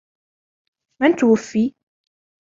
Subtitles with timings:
[1.01, 1.75] من توفي؟